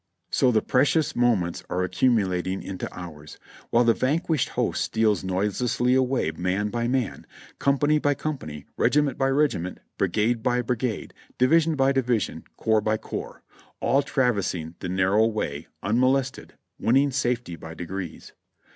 So 0.31 0.51
the 0.51 0.63
precious 0.63 1.15
moments 1.15 1.63
are 1.69 1.83
accumulating 1.83 2.63
into 2.63 2.91
hours, 2.91 3.37
while 3.69 3.83
the 3.83 3.93
vanquished 3.93 4.49
host 4.57 4.83
steals 4.83 5.23
noiselessly 5.23 5.93
away 5.93 6.31
man 6.31 6.69
by 6.69 6.87
man, 6.87 7.27
company 7.59 7.99
by 7.99 8.15
company, 8.15 8.65
regiment 8.77 9.19
by 9.19 9.29
regiment, 9.29 9.79
brigade 9.99 10.41
by 10.41 10.63
brigade, 10.63 11.13
division 11.37 11.75
by 11.75 11.91
division, 11.91 12.45
corps 12.57 12.81
by 12.81 12.97
corps, 12.97 13.43
all 13.79 14.01
traversing 14.01 14.73
the 14.79 14.89
narrow 14.89 15.27
way 15.27 15.67
unmo 15.83 16.11
lested, 16.15 16.53
winning 16.79 17.11
safety 17.11 17.55
by 17.55 17.75
degrees. 17.75 18.33